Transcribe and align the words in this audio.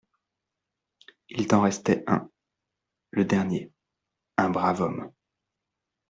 Il 1.29 1.45
t’en 1.45 1.61
restait 1.61 2.03
un… 2.07 2.27
le 3.11 3.23
dernier… 3.23 3.71
un 4.35 4.49
brave 4.49 4.81
homme… 4.81 5.11